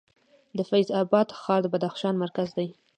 د 0.57 0.59
فیض 0.69 0.89
اباد 1.01 1.27
ښار 1.39 1.59
د 1.63 1.65
بدخشان 1.73 2.13
مرکز 2.23 2.49
دی 2.57 2.67